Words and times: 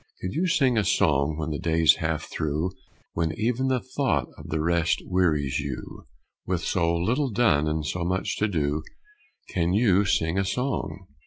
Can 0.19 0.31
you 0.31 0.47
sing 0.47 0.79
a 0.79 0.83
song 0.83 1.37
when 1.37 1.51
the 1.51 1.59
day's 1.59 1.97
half 1.97 2.23
through, 2.23 2.71
When 3.13 3.33
even 3.39 3.67
the 3.67 3.79
thought 3.79 4.29
of 4.35 4.49
the 4.49 4.59
rest 4.59 4.99
wearies 5.05 5.59
you, 5.59 6.07
With 6.47 6.61
so 6.61 6.95
little 6.97 7.29
done 7.29 7.67
and 7.67 7.85
so 7.85 8.03
much 8.03 8.35
to 8.37 8.47
do, 8.47 8.81
Can 9.49 9.73
you 9.75 10.05
sing 10.05 10.39
a 10.39 10.43
song? 10.43 11.05